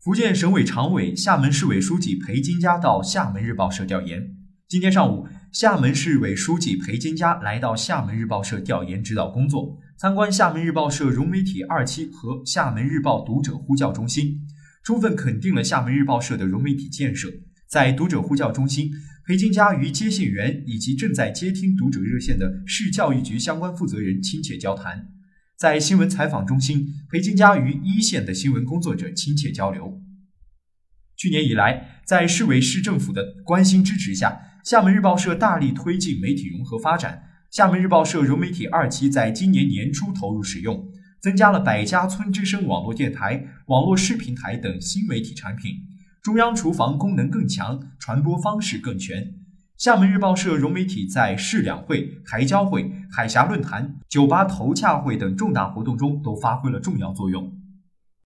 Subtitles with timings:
[0.00, 4.36] 福建省委常委、厦门市委书记裴金佳到厦门日报社调研。
[4.68, 14.46] 今天上午，厦门市委书记裴金佳来到厦门日报社调研指导工作，参观厦门日报社融媒体二期和厦门日报读者呼叫中心，
[14.84, 17.28] 充分肯定了厦门日报社的融媒体建设。
[17.66, 18.92] 在读者呼叫中心，
[19.26, 25.08] 裴金佳与接线员以及正在接听读者热线的市教育局相关负责人亲切交谈。
[25.58, 30.00] 在新闻采访中心，裴金佳与一线的新闻工作者亲切交流。
[31.16, 37.24] 去年以来，在市委市政府的关心支持下，厦门日报社大力推进媒体融合发展。
[37.50, 40.86] 厦门日报社融媒体二期在今年年初投入使用，
[41.20, 45.72] 增加了百家村之声网络电台、网络视频台等新媒体产品。
[46.22, 49.34] 中央厨房功能更强，传播方式更全。
[49.78, 57.57] 厦门日报社融媒体在市两会、台交会、海峡论坛、酒吧投洽会等重大活动中都发挥了重要作用。